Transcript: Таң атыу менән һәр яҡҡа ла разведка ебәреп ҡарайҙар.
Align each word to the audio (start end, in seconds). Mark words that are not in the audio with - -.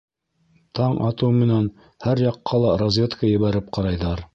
Таң 0.79 0.95
атыу 1.09 1.29
менән 1.43 1.69
һәр 2.07 2.25
яҡҡа 2.27 2.65
ла 2.67 2.77
разведка 2.87 3.35
ебәреп 3.37 3.75
ҡарайҙар. 3.79 4.29